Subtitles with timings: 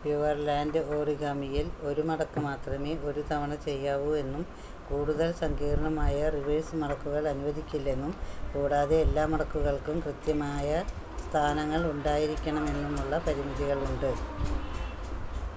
[0.00, 4.42] Pureland ഓറിഗാമിയിൽ 1 മടക്കു മാത്രമേ ഒരു തവണ ചെയ്യാവൂ എന്നും
[4.90, 8.12] കൂടുതൽ സങ്കീർണ്ണമായ റിവേഴ്സ് മടക്കുകൾ അനുവദിക്കില്ലെന്നും
[8.52, 10.68] കൂടാതെ എല്ലാ മടക്കുകൾക്കും കൃത്യമായ
[11.24, 14.10] സ്ഥാനങ്ങൾ ഉണ്ടായിരിക്കണമെന്നുമുള്ള പരിമിതികളുണ്ട്